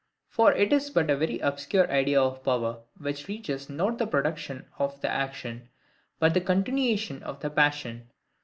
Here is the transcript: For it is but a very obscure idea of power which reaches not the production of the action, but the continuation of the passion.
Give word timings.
For 0.29 0.51
it 0.51 0.73
is 0.73 0.89
but 0.89 1.11
a 1.11 1.15
very 1.15 1.37
obscure 1.41 1.87
idea 1.91 2.19
of 2.19 2.43
power 2.43 2.79
which 2.97 3.27
reaches 3.27 3.69
not 3.69 3.99
the 3.99 4.07
production 4.07 4.65
of 4.79 4.99
the 5.01 5.07
action, 5.09 5.69
but 6.17 6.33
the 6.33 6.41
continuation 6.41 7.21
of 7.21 7.41
the 7.41 7.51
passion. 7.51 8.09